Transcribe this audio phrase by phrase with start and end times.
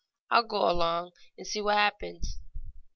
[0.31, 2.39] I'll go along and see what happens."